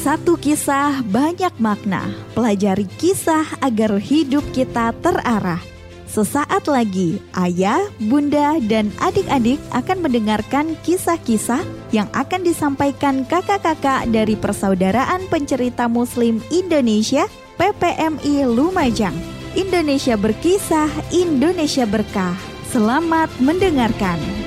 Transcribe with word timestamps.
Satu 0.00 0.40
kisah 0.40 1.04
banyak 1.12 1.52
makna. 1.60 2.08
Pelajari 2.32 2.88
kisah 2.96 3.44
agar 3.60 4.00
hidup 4.00 4.40
kita 4.56 4.96
terarah. 5.04 5.60
Sesaat 6.08 6.72
lagi, 6.72 7.20
ayah, 7.36 7.84
bunda, 8.08 8.56
dan 8.64 8.88
adik-adik 8.96 9.60
akan 9.76 10.00
mendengarkan 10.00 10.72
kisah-kisah 10.88 11.60
yang 11.92 12.08
akan 12.16 12.40
disampaikan 12.40 13.28
kakak-kakak 13.28 14.08
dari 14.08 14.40
Persaudaraan 14.40 15.28
Pencerita 15.28 15.84
Muslim 15.84 16.40
Indonesia 16.48 17.28
PPMI 17.60 18.48
Lumajang. 18.48 19.14
Indonesia 19.52 20.16
berkisah, 20.16 20.88
Indonesia 21.12 21.84
berkah. 21.84 22.40
Selamat 22.72 23.28
mendengarkan. 23.36 24.39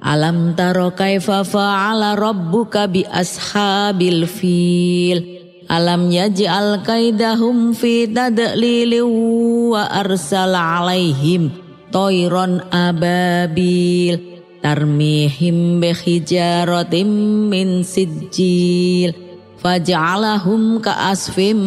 Alam 0.00 0.56
taro 0.56 0.96
kaifa 0.96 1.44
fa'ala 1.44 2.16
rabbuka 2.16 2.88
bi 2.88 3.04
ashabil 3.04 4.24
fil. 4.24 5.36
Alam 5.68 6.08
yaj'al 6.08 6.80
kaidahum 6.80 7.76
fi 7.76 8.08
tadlil 8.08 9.04
wa 9.04 9.84
arsala 9.84 10.80
alaihim 10.80 11.52
toiron 11.92 12.64
ababil 12.72 14.16
tarmihim 14.64 15.76
bi 15.76 15.92
hijaratim 15.92 17.12
min 17.52 17.84
sijil 17.84 19.27
faj'alahum 19.58 20.78
ka'asfim 20.78 21.58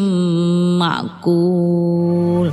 ma'kul. 0.79 2.47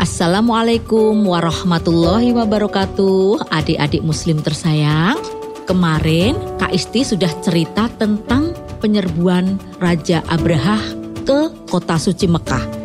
Assalamualaikum 0.00 1.16
warahmatullahi 1.24 2.36
wabarakatuh 2.36 3.48
Adik-adik 3.48 4.04
muslim 4.04 4.42
tersayang. 4.44 5.16
Kemarin 5.64 6.34
Kak 6.58 6.74
Isti 6.74 7.06
sudah 7.06 7.30
cerita 7.40 7.86
tentang 7.94 8.52
penyerbuan 8.82 9.56
Raja 9.78 10.20
Abraha 10.26 10.82
ke 11.22 11.54
kota 11.70 11.94
suci 11.94 12.26
Mekah 12.26 12.79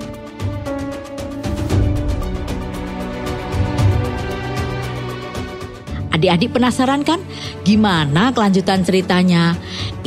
Adik-adik 6.15 6.55
penasaran 6.55 7.03
kan 7.03 7.19
gimana 7.67 8.31
kelanjutan 8.31 8.87
ceritanya? 8.87 9.51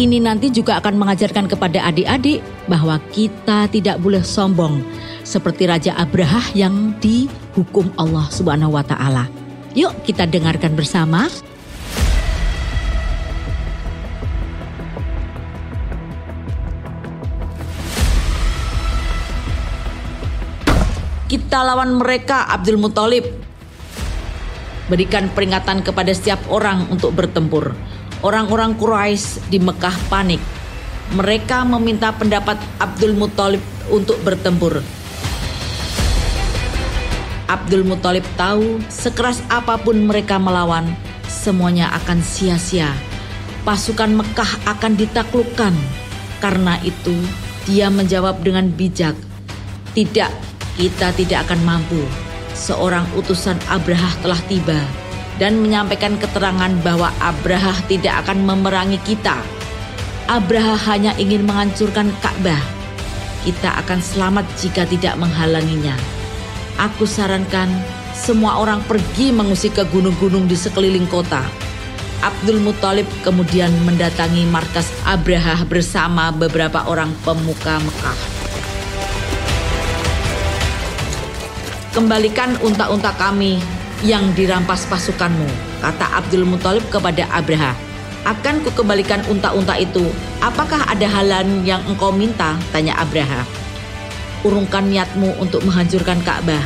Ini 0.00 0.24
nanti 0.24 0.48
juga 0.48 0.80
akan 0.80 0.96
mengajarkan 0.96 1.52
kepada 1.52 1.84
adik-adik 1.84 2.40
bahwa 2.64 2.96
kita 3.12 3.68
tidak 3.68 4.00
boleh 4.00 4.24
sombong 4.24 4.80
seperti 5.20 5.68
Raja 5.68 5.92
Abraha 6.00 6.40
yang 6.56 6.96
dihukum 6.96 7.92
Allah 8.00 8.24
Subhanahu 8.32 8.72
wa 8.72 8.80
taala. 8.80 9.28
Yuk 9.76 9.92
kita 10.08 10.24
dengarkan 10.24 10.72
bersama. 10.72 11.28
Kita 21.28 21.60
lawan 21.60 22.00
mereka 22.00 22.48
Abdul 22.48 22.80
Muthalib 22.80 23.47
berikan 24.88 25.28
peringatan 25.32 25.84
kepada 25.84 26.10
setiap 26.10 26.40
orang 26.48 26.88
untuk 26.88 27.12
bertempur. 27.14 27.76
Orang-orang 28.24 28.74
Quraisy 28.74 29.46
di 29.46 29.62
Mekah 29.62 29.94
panik. 30.10 30.42
Mereka 31.14 31.64
meminta 31.64 32.10
pendapat 32.12 32.58
Abdul 32.82 33.14
Muthalib 33.14 33.62
untuk 33.88 34.18
bertempur. 34.26 34.82
Abdul 37.48 37.80
Muthalib 37.88 38.26
tahu 38.36 38.76
sekeras 38.92 39.40
apa 39.48 39.80
pun 39.80 40.04
mereka 40.04 40.36
melawan, 40.36 40.84
semuanya 41.24 41.88
akan 41.96 42.20
sia-sia. 42.20 42.92
Pasukan 43.64 44.20
Mekah 44.20 44.68
akan 44.68 44.92
ditaklukkan. 45.00 45.72
Karena 46.44 46.76
itu, 46.84 47.16
dia 47.64 47.88
menjawab 47.88 48.44
dengan 48.44 48.68
bijak, 48.68 49.16
"Tidak, 49.96 50.32
kita 50.76 51.08
tidak 51.16 51.48
akan 51.48 51.60
mampu." 51.64 52.27
Seorang 52.58 53.06
utusan 53.14 53.54
Abraha 53.70 54.10
telah 54.18 54.42
tiba 54.50 54.82
dan 55.38 55.62
menyampaikan 55.62 56.18
keterangan 56.18 56.74
bahwa 56.82 57.14
Abraha 57.22 57.78
tidak 57.86 58.26
akan 58.26 58.42
memerangi 58.42 58.98
kita. 59.06 59.38
Abraha 60.26 60.74
hanya 60.90 61.14
ingin 61.16 61.46
menghancurkan 61.46 62.10
Ka'bah. 62.18 62.60
Kita 63.46 63.78
akan 63.80 64.02
selamat 64.02 64.44
jika 64.58 64.82
tidak 64.84 65.14
menghalanginya. 65.16 65.94
Aku 66.76 67.06
sarankan 67.06 67.70
semua 68.12 68.58
orang 68.58 68.82
pergi 68.84 69.30
mengusik 69.30 69.78
ke 69.78 69.86
gunung-gunung 69.88 70.50
di 70.50 70.58
sekeliling 70.58 71.06
kota. 71.06 71.40
Abdul 72.18 72.58
Muthalib 72.58 73.06
kemudian 73.22 73.70
mendatangi 73.86 74.42
markas 74.50 74.90
Abraha 75.06 75.62
bersama 75.64 76.34
beberapa 76.34 76.82
orang 76.90 77.14
pemuka 77.22 77.78
Mekah. 77.78 78.37
Kembalikan 81.98 82.54
unta-unta 82.62 83.10
kami 83.18 83.58
yang 84.06 84.30
dirampas 84.38 84.86
pasukanmu, 84.86 85.50
kata 85.82 86.06
Abdul 86.14 86.46
Muthalib 86.46 86.86
kepada 86.94 87.26
Abraha. 87.26 87.74
Akan 88.22 88.62
kukembalikan 88.62 89.18
unta-unta 89.26 89.74
itu. 89.74 90.06
Apakah 90.38 90.86
ada 90.86 91.10
halan 91.10 91.66
yang 91.66 91.82
engkau 91.90 92.14
minta? 92.14 92.54
Tanya 92.70 92.94
Abraha. 93.02 93.42
Urungkan 94.46 94.86
niatmu 94.86 95.42
untuk 95.42 95.66
menghancurkan 95.66 96.22
Ka'bah. 96.22 96.62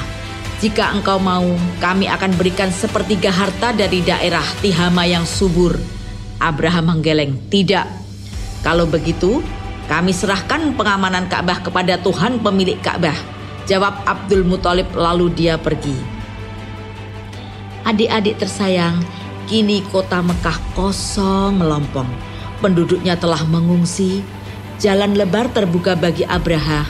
Jika 0.61 1.01
engkau 1.01 1.17
mau, 1.17 1.49
kami 1.81 2.13
akan 2.13 2.37
berikan 2.37 2.69
sepertiga 2.69 3.33
harta 3.33 3.73
dari 3.73 4.05
daerah 4.05 4.45
Tihama 4.61 5.09
yang 5.09 5.25
subur. 5.25 5.81
Abraham 6.45 6.93
menggeleng, 6.93 7.41
tidak. 7.49 7.89
Kalau 8.61 8.85
begitu, 8.85 9.41
kami 9.89 10.13
serahkan 10.13 10.77
pengamanan 10.77 11.25
Ka'bah 11.25 11.65
kepada 11.65 11.97
Tuhan 12.05 12.37
pemilik 12.45 12.77
Ka'bah. 12.85 13.42
Jawab 13.71 14.03
Abdul 14.05 14.43
Muthalib 14.43 14.91
lalu 14.95 15.31
dia 15.31 15.55
pergi. 15.55 15.95
Adik-adik 17.83 18.39
tersayang, 18.39 19.03
kini 19.47 19.83
kota 19.91 20.23
Mekah 20.23 20.59
kosong 20.75 21.59
melompong. 21.59 22.09
Penduduknya 22.63 23.19
telah 23.19 23.43
mengungsi. 23.47 24.23
Jalan 24.83 25.15
lebar 25.15 25.47
terbuka 25.55 25.95
bagi 25.95 26.27
Abraha 26.27 26.83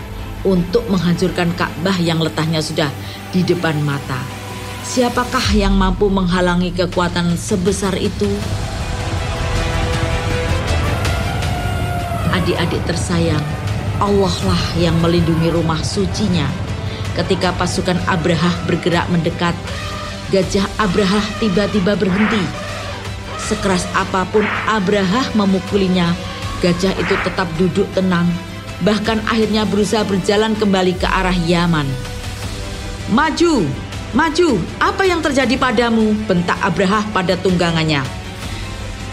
untuk 0.49 0.89
menghancurkan 0.89 1.53
Ka'bah 1.53 1.97
yang 2.01 2.25
letaknya 2.25 2.65
sudah 2.65 2.89
di 3.37 3.45
depan 3.45 3.77
mata. 3.85 4.17
Siapakah 4.83 5.53
yang 5.55 5.77
mampu 5.77 6.09
menghalangi 6.09 6.73
kekuatan 6.73 7.37
sebesar 7.37 7.95
itu? 8.01 8.27
Adik-adik 12.33 12.81
tersayang, 12.89 13.45
Allah 14.03 14.35
lah 14.43 14.63
yang 14.75 14.99
melindungi 14.99 15.55
rumah 15.55 15.79
sucinya. 15.79 16.51
Ketika 17.15 17.55
pasukan 17.55 17.95
Abraha 18.11 18.51
bergerak 18.67 19.07
mendekat, 19.15 19.55
gajah 20.35 20.67
Abraha 20.83 21.23
tiba-tiba 21.39 21.95
berhenti. 21.95 22.43
Sekeras 23.39 23.87
apa 23.95 24.27
pun 24.27 24.43
Abraha 24.67 25.31
memukulinya, 25.39 26.11
gajah 26.59 26.99
itu 26.99 27.15
tetap 27.23 27.47
duduk 27.55 27.87
tenang, 27.95 28.27
bahkan 28.83 29.23
akhirnya 29.31 29.63
berusaha 29.63 30.03
berjalan 30.03 30.59
kembali 30.59 30.99
ke 30.99 31.07
arah 31.07 31.37
Yaman. 31.47 31.87
Maju, 33.15 33.71
maju, 34.19 34.59
apa 34.83 35.07
yang 35.07 35.23
terjadi 35.23 35.55
padamu? 35.55 36.11
Bentak 36.27 36.59
Abraha 36.59 37.07
pada 37.15 37.39
tunggangannya. 37.39 38.22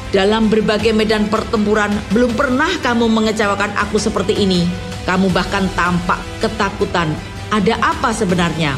Dalam 0.10 0.50
berbagai 0.50 0.90
medan 0.90 1.30
pertempuran, 1.30 1.94
belum 2.10 2.34
pernah 2.34 2.74
kamu 2.82 3.06
mengecewakan 3.14 3.70
aku 3.78 4.02
seperti 4.02 4.34
ini. 4.42 4.66
Kamu 5.06 5.30
bahkan 5.30 5.70
tampak 5.78 6.18
ketakutan. 6.42 7.14
Ada 7.54 7.78
apa 7.78 8.10
sebenarnya? 8.10 8.74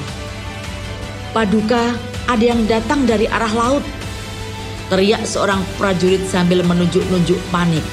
Paduka, 1.32 1.96
ada 2.28 2.44
yang 2.44 2.68
datang 2.68 3.08
dari 3.08 3.32
arah 3.32 3.48
laut. 3.56 3.84
Teriak 4.92 5.24
seorang 5.24 5.64
prajurit 5.80 6.20
sambil 6.28 6.68
menunjuk-nunjuk 6.68 7.40
panik. 7.48 7.84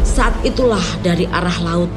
Saat 0.00 0.32
itulah 0.48 0.84
dari 1.04 1.28
arah 1.28 1.60
laut 1.60 1.92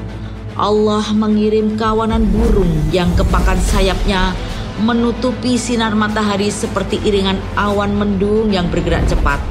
Allah 0.62 1.02
mengirim 1.18 1.74
kawanan 1.74 2.22
burung 2.30 2.70
yang 2.94 3.10
kepakan 3.18 3.58
sayapnya 3.58 4.38
menutupi 4.78 5.58
sinar 5.58 5.98
matahari 5.98 6.54
seperti 6.54 7.02
iringan 7.02 7.42
awan 7.58 7.98
mendung 7.98 8.54
yang 8.54 8.70
bergerak 8.70 9.02
cepat. 9.10 9.42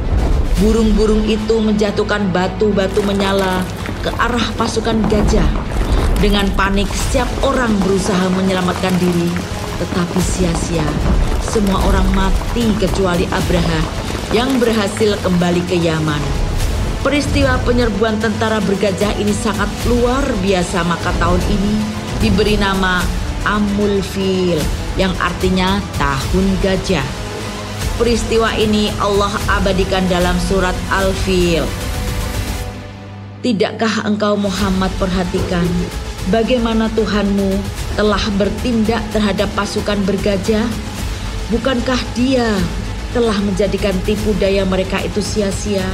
Burung-burung 0.62 1.26
itu 1.26 1.58
menjatuhkan 1.58 2.30
batu-batu 2.30 3.02
menyala 3.02 3.66
ke 4.06 4.10
arah 4.22 4.54
pasukan 4.54 5.02
gajah. 5.10 5.50
Dengan 6.22 6.46
panik, 6.54 6.86
setiap 6.94 7.26
orang 7.42 7.74
berusaha 7.82 8.30
menyelamatkan 8.30 8.94
diri, 9.02 9.34
tetapi 9.82 10.20
sia-sia. 10.22 10.86
Semua 11.42 11.82
orang 11.90 12.06
mati 12.14 12.70
kecuali 12.78 13.26
Abraha 13.34 13.82
yang 14.30 14.62
berhasil 14.62 15.18
kembali 15.26 15.66
ke 15.66 15.74
Yaman. 15.74 16.49
Peristiwa 17.00 17.56
penyerbuan 17.64 18.20
tentara 18.20 18.60
bergajah 18.60 19.16
ini 19.16 19.32
sangat 19.32 19.72
luar 19.88 20.20
biasa 20.44 20.84
maka 20.84 21.08
tahun 21.16 21.40
ini 21.48 21.74
diberi 22.20 22.60
nama 22.60 23.00
Amul 23.48 24.04
Fil 24.04 24.60
yang 25.00 25.16
artinya 25.16 25.80
tahun 25.96 26.44
gajah. 26.60 27.08
Peristiwa 27.96 28.52
ini 28.60 28.92
Allah 29.00 29.32
abadikan 29.48 30.04
dalam 30.12 30.36
surat 30.44 30.76
Al-Fil. 30.92 31.64
Tidakkah 33.40 34.04
engkau 34.04 34.36
Muhammad 34.36 34.92
perhatikan 35.00 35.64
bagaimana 36.28 36.92
Tuhanmu 36.92 37.48
telah 37.96 38.20
bertindak 38.36 39.00
terhadap 39.16 39.48
pasukan 39.56 39.96
bergajah? 40.04 40.68
Bukankah 41.48 42.00
dia 42.12 42.44
telah 43.16 43.40
menjadikan 43.40 43.96
tipu 44.04 44.36
daya 44.36 44.68
mereka 44.68 45.00
itu 45.00 45.24
sia-sia? 45.24 45.88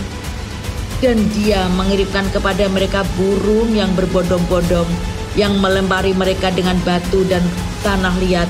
Dan 0.99 1.21
dia 1.37 1.69
mengirimkan 1.77 2.25
kepada 2.33 2.67
mereka 2.73 3.05
burung 3.21 3.77
yang 3.77 3.93
berbondong-bondong 3.93 4.89
yang 5.37 5.53
melempari 5.61 6.17
mereka 6.17 6.49
dengan 6.49 6.81
batu 6.83 7.21
dan 7.29 7.45
tanah 7.85 8.17
liat 8.25 8.49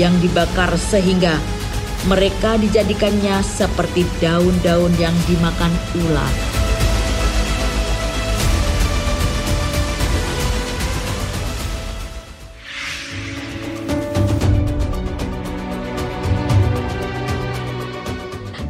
yang 0.00 0.16
dibakar 0.24 0.72
sehingga 0.80 1.36
mereka 2.08 2.56
dijadikannya 2.58 3.44
seperti 3.44 4.08
daun-daun 4.18 4.90
yang 4.96 5.14
dimakan 5.28 5.70
ular. 6.08 6.61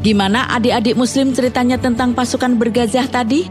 Gimana 0.02 0.50
adik-adik 0.50 0.98
muslim 0.98 1.30
ceritanya 1.30 1.78
tentang 1.78 2.10
pasukan 2.10 2.58
bergajah 2.58 3.06
tadi? 3.06 3.46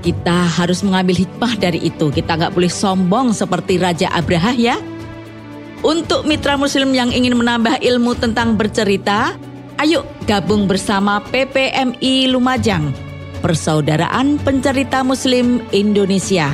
Kita 0.00 0.48
harus 0.48 0.80
mengambil 0.80 1.12
hikmah 1.12 1.60
dari 1.60 1.76
itu. 1.92 2.08
Kita 2.08 2.40
nggak 2.40 2.56
boleh 2.56 2.72
sombong 2.72 3.36
seperti 3.36 3.76
Raja 3.76 4.08
Abraha 4.08 4.56
ya. 4.56 4.80
Untuk 5.84 6.24
mitra 6.24 6.56
muslim 6.56 6.96
yang 6.96 7.12
ingin 7.12 7.36
menambah 7.36 7.84
ilmu 7.84 8.16
tentang 8.16 8.56
bercerita, 8.56 9.36
ayo 9.76 10.08
gabung 10.24 10.64
bersama 10.64 11.20
PPMI 11.20 12.32
Lumajang, 12.32 12.96
Persaudaraan 13.44 14.40
Pencerita 14.40 15.04
Muslim 15.04 15.60
Indonesia. 15.68 16.48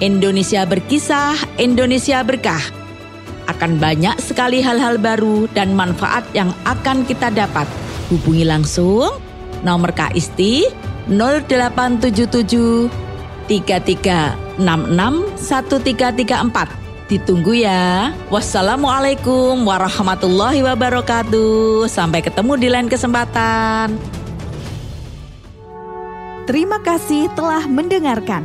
Indonesia 0.00 0.64
berkisah, 0.64 1.36
Indonesia 1.60 2.24
berkah. 2.24 2.60
Akan 3.52 3.76
banyak 3.76 4.16
sekali 4.16 4.64
hal-hal 4.64 4.96
baru 4.96 5.44
dan 5.52 5.76
manfaat 5.76 6.24
yang 6.32 6.56
akan 6.64 7.04
kita 7.04 7.28
dapat 7.28 7.68
Hubungi 8.08 8.44
langsung 8.48 9.12
nomor 9.60 9.92
KISTI 9.92 10.64
0877 11.12 12.88
3366 13.48 15.36
1334. 15.40 16.88
Ditunggu 17.08 17.64
ya. 17.64 18.12
Wassalamualaikum 18.28 19.64
warahmatullahi 19.64 20.60
wabarakatuh. 20.60 21.88
Sampai 21.88 22.20
ketemu 22.20 22.52
di 22.60 22.68
lain 22.68 22.88
kesempatan. 22.88 23.96
Terima 26.44 26.80
kasih 26.80 27.28
telah 27.36 27.64
mendengarkan. 27.68 28.44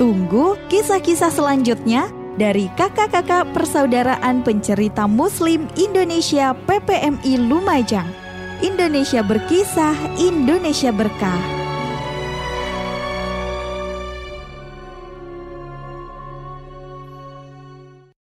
Tunggu 0.00 0.56
kisah-kisah 0.72 1.28
selanjutnya 1.32 2.08
dari 2.40 2.72
kakak-kakak 2.72 3.52
Persaudaraan 3.52 4.40
Pencerita 4.40 5.04
Muslim 5.04 5.68
Indonesia 5.76 6.56
PPMI 6.66 7.32
Lumajang. 7.36 8.23
Indonesia 8.64 9.20
berkisah, 9.20 9.92
Indonesia 10.16 10.88
berkah. 10.88 11.63